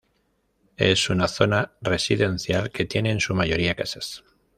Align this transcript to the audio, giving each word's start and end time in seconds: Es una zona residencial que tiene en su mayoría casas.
Es 0.77 1.11
una 1.11 1.27
zona 1.27 1.73
residencial 1.79 2.71
que 2.71 2.85
tiene 2.85 3.11
en 3.11 3.19
su 3.19 3.35
mayoría 3.35 3.75
casas. 3.75 4.23